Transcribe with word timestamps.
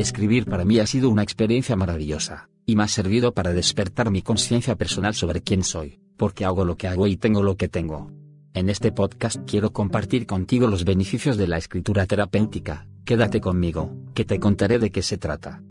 Escribir 0.00 0.46
para 0.46 0.64
mí 0.64 0.78
ha 0.78 0.86
sido 0.86 1.10
una 1.10 1.22
experiencia 1.22 1.76
maravillosa, 1.76 2.48
y 2.64 2.74
me 2.74 2.84
ha 2.84 2.88
servido 2.88 3.34
para 3.34 3.52
despertar 3.52 4.10
mi 4.10 4.22
conciencia 4.22 4.74
personal 4.74 5.14
sobre 5.14 5.42
quién 5.42 5.62
soy, 5.62 6.00
por 6.16 6.32
qué 6.32 6.46
hago 6.46 6.64
lo 6.64 6.78
que 6.78 6.88
hago 6.88 7.06
y 7.06 7.18
tengo 7.18 7.42
lo 7.42 7.58
que 7.58 7.68
tengo. 7.68 8.10
En 8.54 8.70
este 8.70 8.92
podcast 8.92 9.36
quiero 9.46 9.74
compartir 9.74 10.24
contigo 10.24 10.68
los 10.68 10.86
beneficios 10.86 11.36
de 11.36 11.48
la 11.48 11.58
escritura 11.58 12.06
terapéutica, 12.06 12.86
quédate 13.04 13.42
conmigo, 13.42 13.94
que 14.14 14.24
te 14.24 14.40
contaré 14.40 14.78
de 14.78 14.90
qué 14.90 15.02
se 15.02 15.18
trata. 15.18 15.62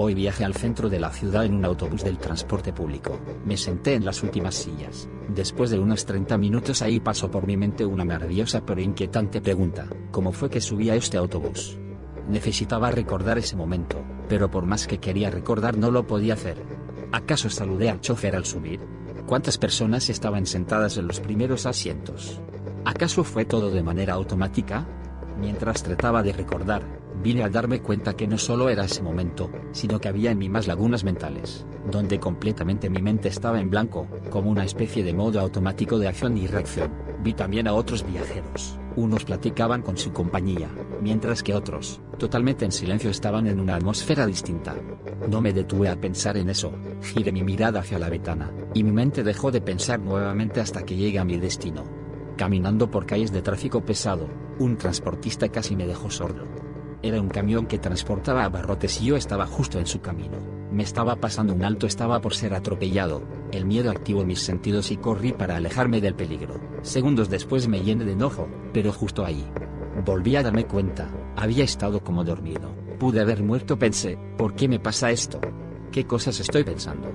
Hoy 0.00 0.14
viajé 0.14 0.44
al 0.44 0.54
centro 0.54 0.88
de 0.88 1.00
la 1.00 1.10
ciudad 1.10 1.44
en 1.44 1.54
un 1.54 1.64
autobús 1.64 2.04
del 2.04 2.18
transporte 2.18 2.72
público. 2.72 3.18
Me 3.44 3.56
senté 3.56 3.94
en 3.94 4.04
las 4.04 4.22
últimas 4.22 4.54
sillas. 4.54 5.08
Después 5.28 5.70
de 5.70 5.80
unos 5.80 6.06
30 6.06 6.38
minutos 6.38 6.82
ahí 6.82 7.00
pasó 7.00 7.32
por 7.32 7.48
mi 7.48 7.56
mente 7.56 7.84
una 7.84 8.04
maravillosa 8.04 8.64
pero 8.64 8.80
inquietante 8.80 9.40
pregunta. 9.40 9.88
¿Cómo 10.12 10.30
fue 10.30 10.50
que 10.50 10.60
subí 10.60 10.88
a 10.88 10.94
este 10.94 11.16
autobús? 11.16 11.80
Necesitaba 12.28 12.92
recordar 12.92 13.38
ese 13.38 13.56
momento, 13.56 14.00
pero 14.28 14.48
por 14.48 14.66
más 14.66 14.86
que 14.86 14.98
quería 14.98 15.30
recordar 15.30 15.76
no 15.76 15.90
lo 15.90 16.06
podía 16.06 16.34
hacer. 16.34 16.62
¿Acaso 17.10 17.50
saludé 17.50 17.90
al 17.90 18.00
chofer 18.00 18.36
al 18.36 18.46
subir? 18.46 18.78
¿Cuántas 19.26 19.58
personas 19.58 20.08
estaban 20.10 20.46
sentadas 20.46 20.96
en 20.96 21.08
los 21.08 21.18
primeros 21.18 21.66
asientos? 21.66 22.40
¿Acaso 22.84 23.24
fue 23.24 23.44
todo 23.44 23.72
de 23.72 23.82
manera 23.82 24.14
automática? 24.14 24.86
Mientras 25.40 25.82
trataba 25.82 26.22
de 26.22 26.34
recordar, 26.34 26.97
vine 27.22 27.42
a 27.42 27.48
darme 27.48 27.80
cuenta 27.80 28.14
que 28.14 28.26
no 28.26 28.38
solo 28.38 28.68
era 28.68 28.84
ese 28.84 29.02
momento, 29.02 29.50
sino 29.72 30.00
que 30.00 30.08
había 30.08 30.30
en 30.30 30.38
mí 30.38 30.48
más 30.48 30.66
lagunas 30.66 31.04
mentales, 31.04 31.66
donde 31.90 32.20
completamente 32.20 32.90
mi 32.90 33.02
mente 33.02 33.28
estaba 33.28 33.60
en 33.60 33.70
blanco, 33.70 34.06
como 34.30 34.50
una 34.50 34.64
especie 34.64 35.02
de 35.02 35.14
modo 35.14 35.40
automático 35.40 35.98
de 35.98 36.08
acción 36.08 36.36
y 36.36 36.46
reacción. 36.46 36.92
Vi 37.22 37.34
también 37.34 37.66
a 37.66 37.74
otros 37.74 38.06
viajeros, 38.06 38.78
unos 38.96 39.24
platicaban 39.24 39.82
con 39.82 39.96
su 39.96 40.12
compañía, 40.12 40.68
mientras 41.00 41.42
que 41.42 41.54
otros, 41.54 42.00
totalmente 42.18 42.64
en 42.64 42.72
silencio 42.72 43.10
estaban 43.10 43.46
en 43.46 43.60
una 43.60 43.76
atmósfera 43.76 44.26
distinta. 44.26 44.74
No 45.28 45.40
me 45.40 45.52
detuve 45.52 45.88
a 45.88 46.00
pensar 46.00 46.36
en 46.36 46.48
eso, 46.48 46.72
giré 47.02 47.32
mi 47.32 47.42
mirada 47.42 47.80
hacia 47.80 47.98
la 47.98 48.08
ventana, 48.08 48.52
y 48.74 48.84
mi 48.84 48.92
mente 48.92 49.22
dejó 49.24 49.50
de 49.50 49.60
pensar 49.60 50.00
nuevamente 50.00 50.60
hasta 50.60 50.82
que 50.84 50.96
llegué 50.96 51.18
a 51.18 51.24
mi 51.24 51.38
destino. 51.38 51.84
Caminando 52.36 52.88
por 52.88 53.04
calles 53.04 53.32
de 53.32 53.42
tráfico 53.42 53.84
pesado, 53.84 54.28
un 54.60 54.76
transportista 54.76 55.48
casi 55.48 55.74
me 55.74 55.86
dejó 55.86 56.08
sordo. 56.10 56.44
Era 57.00 57.20
un 57.20 57.28
camión 57.28 57.66
que 57.66 57.78
transportaba 57.78 58.44
abarrotes 58.44 59.00
y 59.00 59.06
yo 59.06 59.16
estaba 59.16 59.46
justo 59.46 59.78
en 59.78 59.86
su 59.86 60.00
camino. 60.00 60.38
Me 60.72 60.82
estaba 60.82 61.16
pasando 61.16 61.54
un 61.54 61.64
alto, 61.64 61.86
estaba 61.86 62.20
por 62.20 62.34
ser 62.34 62.54
atropellado. 62.54 63.22
El 63.52 63.66
miedo 63.66 63.90
activó 63.90 64.24
mis 64.24 64.40
sentidos 64.40 64.90
y 64.90 64.96
corrí 64.96 65.32
para 65.32 65.56
alejarme 65.56 66.00
del 66.00 66.14
peligro. 66.14 66.60
Segundos 66.82 67.30
después 67.30 67.68
me 67.68 67.82
llené 67.82 68.04
de 68.04 68.12
enojo, 68.12 68.48
pero 68.72 68.92
justo 68.92 69.24
ahí. 69.24 69.46
Volví 70.04 70.34
a 70.34 70.42
darme 70.42 70.66
cuenta, 70.66 71.08
había 71.36 71.64
estado 71.64 72.02
como 72.02 72.24
dormido. 72.24 72.74
Pude 72.98 73.20
haber 73.20 73.44
muerto, 73.44 73.78
pensé, 73.78 74.18
¿por 74.36 74.54
qué 74.54 74.66
me 74.68 74.80
pasa 74.80 75.12
esto? 75.12 75.40
¿Qué 75.92 76.06
cosas 76.06 76.38
estoy 76.38 76.64
pensando? 76.64 77.10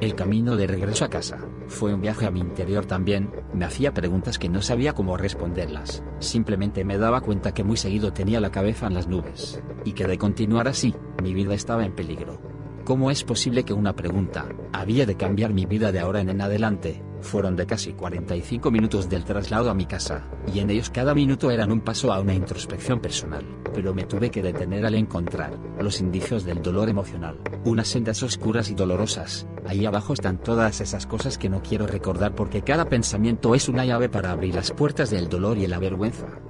El 0.00 0.14
camino 0.14 0.56
de 0.56 0.66
regreso 0.66 1.04
a 1.04 1.10
casa 1.10 1.38
fue 1.68 1.92
un 1.92 2.00
viaje 2.00 2.24
a 2.24 2.30
mi 2.30 2.40
interior 2.40 2.86
también, 2.86 3.30
me 3.52 3.66
hacía 3.66 3.92
preguntas 3.92 4.38
que 4.38 4.48
no 4.48 4.62
sabía 4.62 4.94
cómo 4.94 5.16
responderlas, 5.18 6.02
simplemente 6.20 6.84
me 6.84 6.96
daba 6.96 7.20
cuenta 7.20 7.52
que 7.52 7.64
muy 7.64 7.76
seguido 7.76 8.12
tenía 8.14 8.40
la 8.40 8.50
cabeza 8.50 8.86
en 8.86 8.94
las 8.94 9.08
nubes, 9.08 9.62
y 9.84 9.92
que 9.92 10.06
de 10.06 10.16
continuar 10.16 10.68
así, 10.68 10.94
mi 11.22 11.34
vida 11.34 11.54
estaba 11.54 11.84
en 11.84 11.94
peligro. 11.94 12.40
¿Cómo 12.84 13.10
es 13.10 13.24
posible 13.24 13.64
que 13.64 13.74
una 13.74 13.94
pregunta, 13.94 14.46
había 14.72 15.04
de 15.04 15.16
cambiar 15.16 15.52
mi 15.52 15.66
vida 15.66 15.92
de 15.92 16.00
ahora 16.00 16.20
en 16.20 16.40
adelante, 16.40 17.02
fueron 17.24 17.56
de 17.56 17.66
casi 17.66 17.92
45 17.92 18.70
minutos 18.70 19.08
del 19.08 19.24
traslado 19.24 19.70
a 19.70 19.74
mi 19.74 19.86
casa, 19.86 20.22
y 20.52 20.60
en 20.60 20.70
ellos 20.70 20.90
cada 20.90 21.14
minuto 21.14 21.50
eran 21.50 21.72
un 21.72 21.80
paso 21.80 22.12
a 22.12 22.20
una 22.20 22.34
introspección 22.34 23.00
personal, 23.00 23.44
pero 23.74 23.92
me 23.94 24.04
tuve 24.04 24.30
que 24.30 24.42
detener 24.42 24.86
al 24.86 24.94
encontrar 24.94 25.58
los 25.80 26.00
indicios 26.00 26.44
del 26.44 26.62
dolor 26.62 26.88
emocional, 26.88 27.38
unas 27.64 27.88
sendas 27.88 28.22
oscuras 28.22 28.70
y 28.70 28.74
dolorosas, 28.74 29.46
ahí 29.66 29.84
abajo 29.86 30.12
están 30.12 30.38
todas 30.38 30.80
esas 30.80 31.06
cosas 31.06 31.38
que 31.38 31.48
no 31.48 31.62
quiero 31.62 31.86
recordar 31.86 32.34
porque 32.34 32.62
cada 32.62 32.88
pensamiento 32.88 33.54
es 33.54 33.68
una 33.68 33.84
llave 33.84 34.08
para 34.08 34.30
abrir 34.30 34.54
las 34.54 34.70
puertas 34.70 35.10
del 35.10 35.28
dolor 35.28 35.58
y 35.58 35.66
la 35.66 35.78
vergüenza. 35.78 36.43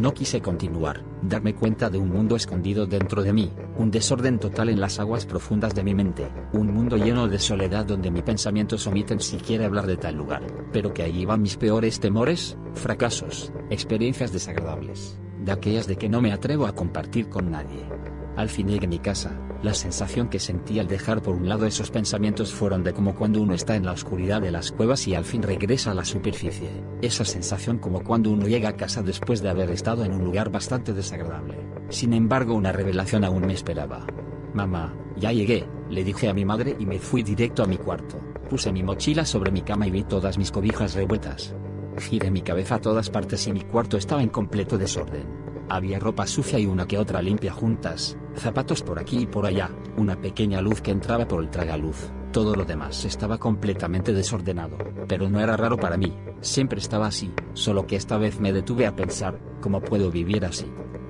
No 0.00 0.12
quise 0.12 0.42
continuar, 0.42 1.02
darme 1.22 1.54
cuenta 1.54 1.88
de 1.88 1.96
un 1.96 2.10
mundo 2.10 2.36
escondido 2.36 2.86
dentro 2.86 3.22
de 3.22 3.32
mí, 3.32 3.50
un 3.78 3.90
desorden 3.90 4.38
total 4.38 4.68
en 4.68 4.78
las 4.78 5.00
aguas 5.00 5.24
profundas 5.24 5.74
de 5.74 5.82
mi 5.82 5.94
mente, 5.94 6.28
un 6.52 6.70
mundo 6.70 6.98
lleno 6.98 7.28
de 7.28 7.38
soledad 7.38 7.86
donde 7.86 8.10
mis 8.10 8.22
pensamientos 8.22 8.86
omiten 8.86 9.20
siquiera 9.20 9.64
hablar 9.64 9.86
de 9.86 9.96
tal 9.96 10.14
lugar, 10.14 10.46
pero 10.70 10.92
que 10.92 11.02
allí 11.02 11.24
van 11.24 11.40
mis 11.40 11.56
peores 11.56 11.98
temores, 11.98 12.58
fracasos, 12.74 13.50
experiencias 13.70 14.32
desagradables, 14.32 15.18
de 15.42 15.52
aquellas 15.52 15.86
de 15.86 15.96
que 15.96 16.10
no 16.10 16.20
me 16.20 16.32
atrevo 16.32 16.66
a 16.66 16.74
compartir 16.74 17.30
con 17.30 17.50
nadie. 17.50 17.88
Al 18.36 18.50
fin 18.50 18.68
llegué 18.68 18.84
a 18.84 18.88
mi 18.88 18.98
casa, 18.98 19.40
la 19.62 19.72
sensación 19.72 20.28
que 20.28 20.38
sentí 20.38 20.78
al 20.78 20.86
dejar 20.86 21.22
por 21.22 21.34
un 21.34 21.48
lado 21.48 21.64
esos 21.64 21.90
pensamientos 21.90 22.52
fueron 22.52 22.84
de 22.84 22.92
como 22.92 23.14
cuando 23.14 23.40
uno 23.40 23.54
está 23.54 23.74
en 23.74 23.86
la 23.86 23.92
oscuridad 23.92 24.42
de 24.42 24.50
las 24.50 24.72
cuevas 24.72 25.08
y 25.08 25.14
al 25.14 25.24
fin 25.24 25.42
regresa 25.42 25.92
a 25.92 25.94
la 25.94 26.04
superficie. 26.04 26.68
Esa 27.00 27.24
sensación 27.24 27.78
como 27.78 28.04
cuando 28.04 28.30
uno 28.30 28.46
llega 28.46 28.68
a 28.68 28.76
casa 28.76 29.02
después 29.02 29.40
de 29.40 29.48
haber 29.48 29.70
estado 29.70 30.04
en 30.04 30.12
un 30.12 30.22
lugar 30.22 30.50
bastante 30.50 30.92
desagradable. 30.92 31.66
Sin 31.88 32.12
embargo, 32.12 32.54
una 32.54 32.72
revelación 32.72 33.24
aún 33.24 33.46
me 33.46 33.54
esperaba. 33.54 34.06
Mamá, 34.52 34.94
ya 35.16 35.32
llegué, 35.32 35.66
le 35.88 36.04
dije 36.04 36.28
a 36.28 36.34
mi 36.34 36.44
madre 36.44 36.76
y 36.78 36.84
me 36.84 36.98
fui 36.98 37.22
directo 37.22 37.62
a 37.62 37.66
mi 37.66 37.78
cuarto. 37.78 38.20
Puse 38.50 38.70
mi 38.70 38.82
mochila 38.82 39.24
sobre 39.24 39.50
mi 39.50 39.62
cama 39.62 39.86
y 39.86 39.90
vi 39.90 40.04
todas 40.04 40.36
mis 40.36 40.52
cobijas 40.52 40.94
revueltas. 40.94 41.54
Giré 41.98 42.30
mi 42.30 42.42
cabeza 42.42 42.74
a 42.74 42.80
todas 42.80 43.08
partes 43.08 43.46
y 43.46 43.52
mi 43.52 43.62
cuarto 43.62 43.96
estaba 43.96 44.22
en 44.22 44.28
completo 44.28 44.76
desorden. 44.76 45.24
Había 45.68 45.98
ropa 45.98 46.26
sucia 46.26 46.58
y 46.58 46.66
una 46.66 46.86
que 46.86 46.98
otra 46.98 47.22
limpia 47.22 47.52
juntas, 47.52 48.16
zapatos 48.36 48.82
por 48.82 48.98
aquí 48.98 49.20
y 49.20 49.26
por 49.26 49.46
allá, 49.46 49.70
una 49.96 50.20
pequeña 50.20 50.60
luz 50.60 50.80
que 50.80 50.90
entraba 50.90 51.26
por 51.26 51.42
el 51.42 51.50
tragaluz. 51.50 52.10
Todo 52.32 52.54
lo 52.54 52.64
demás 52.64 53.04
estaba 53.04 53.38
completamente 53.38 54.12
desordenado, 54.12 54.76
pero 55.08 55.28
no 55.30 55.40
era 55.40 55.56
raro 55.56 55.76
para 55.76 55.96
mí, 55.96 56.16
siempre 56.40 56.80
estaba 56.80 57.06
así, 57.06 57.32
solo 57.54 57.86
que 57.86 57.96
esta 57.96 58.18
vez 58.18 58.40
me 58.40 58.52
detuve 58.52 58.86
a 58.86 58.94
pensar, 58.94 59.38
¿cómo 59.60 59.80
puedo 59.80 60.10
vivir 60.10 60.44
así? 60.44 60.66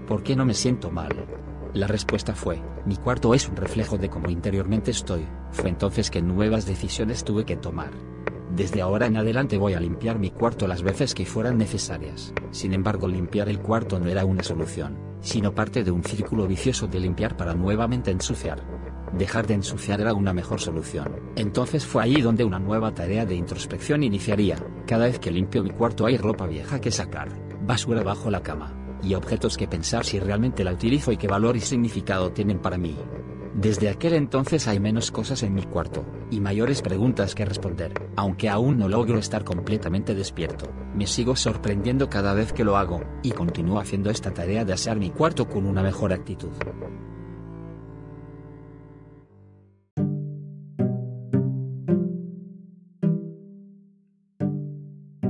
¿Por 0.06 0.22
qué 0.22 0.36
no 0.36 0.44
me 0.44 0.54
siento 0.54 0.90
mal? 0.90 1.26
La 1.74 1.86
respuesta 1.86 2.34
fue, 2.34 2.62
mi 2.86 2.96
cuarto 2.96 3.34
es 3.34 3.48
un 3.48 3.56
reflejo 3.56 3.98
de 3.98 4.08
cómo 4.08 4.30
interiormente 4.30 4.92
estoy, 4.92 5.26
fue 5.50 5.68
entonces 5.68 6.10
que 6.10 6.22
nuevas 6.22 6.64
decisiones 6.64 7.24
tuve 7.24 7.44
que 7.44 7.56
tomar. 7.56 7.90
Desde 8.54 8.80
ahora 8.80 9.06
en 9.06 9.16
adelante 9.16 9.58
voy 9.58 9.74
a 9.74 9.80
limpiar 9.80 10.18
mi 10.18 10.30
cuarto 10.30 10.66
las 10.66 10.82
veces 10.82 11.14
que 11.14 11.26
fueran 11.26 11.58
necesarias. 11.58 12.32
Sin 12.52 12.72
embargo, 12.72 13.08
limpiar 13.08 13.50
el 13.50 13.58
cuarto 13.58 13.98
no 13.98 14.08
era 14.08 14.24
una 14.24 14.42
solución, 14.42 14.96
sino 15.20 15.54
parte 15.54 15.84
de 15.84 15.90
un 15.90 16.02
círculo 16.02 16.46
vicioso 16.46 16.86
de 16.86 17.00
limpiar 17.00 17.36
para 17.36 17.54
nuevamente 17.54 18.10
ensuciar. 18.10 18.62
Dejar 19.16 19.46
de 19.46 19.54
ensuciar 19.54 20.00
era 20.00 20.14
una 20.14 20.32
mejor 20.32 20.60
solución. 20.60 21.16
Entonces 21.36 21.86
fue 21.86 22.02
ahí 22.02 22.20
donde 22.20 22.44
una 22.44 22.58
nueva 22.58 22.92
tarea 22.92 23.24
de 23.24 23.34
introspección 23.34 24.02
iniciaría. 24.02 24.56
Cada 24.86 25.06
vez 25.06 25.18
que 25.18 25.30
limpio 25.30 25.62
mi 25.62 25.70
cuarto 25.70 26.06
hay 26.06 26.16
ropa 26.16 26.46
vieja 26.46 26.80
que 26.80 26.90
sacar, 26.90 27.28
basura 27.62 28.02
bajo 28.02 28.30
la 28.30 28.42
cama, 28.42 28.74
y 29.02 29.14
objetos 29.14 29.56
que 29.56 29.68
pensar 29.68 30.04
si 30.04 30.18
realmente 30.18 30.64
la 30.64 30.72
utilizo 30.72 31.12
y 31.12 31.16
qué 31.16 31.28
valor 31.28 31.56
y 31.56 31.60
significado 31.60 32.32
tienen 32.32 32.58
para 32.58 32.78
mí. 32.78 32.96
Desde 33.56 33.88
aquel 33.88 34.12
entonces 34.12 34.68
hay 34.68 34.78
menos 34.78 35.10
cosas 35.10 35.42
en 35.42 35.54
mi 35.54 35.62
cuarto, 35.62 36.04
y 36.30 36.40
mayores 36.40 36.82
preguntas 36.82 37.34
que 37.34 37.46
responder, 37.46 37.94
aunque 38.14 38.50
aún 38.50 38.76
no 38.76 38.86
logro 38.86 39.18
estar 39.18 39.44
completamente 39.44 40.14
despierto. 40.14 40.70
Me 40.94 41.06
sigo 41.06 41.36
sorprendiendo 41.36 42.10
cada 42.10 42.34
vez 42.34 42.52
que 42.52 42.64
lo 42.64 42.76
hago, 42.76 43.00
y 43.22 43.30
continúo 43.30 43.80
haciendo 43.80 44.10
esta 44.10 44.34
tarea 44.34 44.66
de 44.66 44.74
asear 44.74 44.98
mi 44.98 45.08
cuarto 45.08 45.48
con 45.48 45.64
una 45.64 45.82
mejor 45.82 46.12
actitud. 46.12 46.50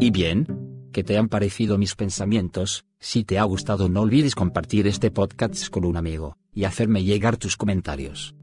¿Y 0.00 0.10
bien? 0.10 0.88
¿Qué 0.92 1.04
te 1.04 1.16
han 1.16 1.28
parecido 1.28 1.78
mis 1.78 1.94
pensamientos? 1.94 2.86
Si 2.98 3.22
te 3.22 3.38
ha 3.38 3.44
gustado 3.44 3.88
no 3.88 4.00
olvides 4.00 4.34
compartir 4.34 4.88
este 4.88 5.12
podcast 5.12 5.68
con 5.68 5.84
un 5.84 5.96
amigo 5.96 6.36
y 6.56 6.64
hacerme 6.64 7.04
llegar 7.04 7.36
tus 7.36 7.56
comentarios. 7.56 8.34